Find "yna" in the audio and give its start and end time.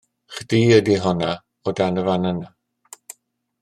2.35-2.53